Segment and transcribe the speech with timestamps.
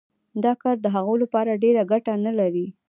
[0.43, 2.65] دا کار د هغوی لپاره ډېره ګټه نلري